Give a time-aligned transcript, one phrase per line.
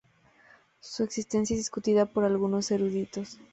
[0.79, 3.37] Su existencia es discutida por algunos eruditos.